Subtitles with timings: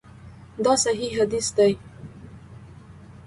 [0.63, 1.71] دا صحیح حدیث دی.